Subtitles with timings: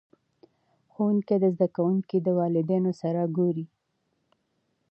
[0.91, 3.65] ښوونکي د زده کوونکو د والدینو سره ګوري.